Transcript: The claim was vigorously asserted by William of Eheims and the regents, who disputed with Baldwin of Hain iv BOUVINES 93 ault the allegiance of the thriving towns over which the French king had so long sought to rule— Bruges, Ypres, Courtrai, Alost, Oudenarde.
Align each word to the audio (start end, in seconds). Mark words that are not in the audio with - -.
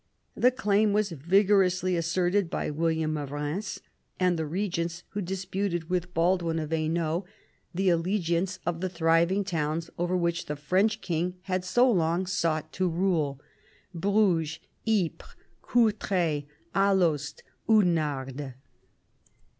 The 0.33 0.49
claim 0.49 0.93
was 0.93 1.11
vigorously 1.11 1.95
asserted 1.95 2.49
by 2.49 2.71
William 2.71 3.17
of 3.17 3.29
Eheims 3.29 3.79
and 4.19 4.35
the 4.35 4.47
regents, 4.47 5.03
who 5.09 5.21
disputed 5.21 5.91
with 5.91 6.11
Baldwin 6.15 6.57
of 6.57 6.71
Hain 6.71 6.97
iv 6.97 7.03
BOUVINES 7.03 7.21
93 7.21 7.21
ault 7.21 7.25
the 7.75 7.89
allegiance 8.09 8.59
of 8.65 8.81
the 8.81 8.89
thriving 8.89 9.43
towns 9.43 9.91
over 9.99 10.17
which 10.17 10.47
the 10.47 10.55
French 10.55 11.01
king 11.01 11.35
had 11.43 11.63
so 11.63 11.87
long 11.87 12.25
sought 12.25 12.73
to 12.73 12.87
rule— 12.89 13.39
Bruges, 13.93 14.57
Ypres, 14.89 15.35
Courtrai, 15.61 16.47
Alost, 16.73 17.43
Oudenarde. 17.69 18.55